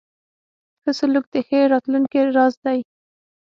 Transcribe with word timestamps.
ښه 0.81 0.91
سلوک 0.99 1.25
د 1.33 1.35
ښې 1.47 1.59
راتلونکې 1.73 2.21
راز 2.35 2.53
دی. 2.65 2.79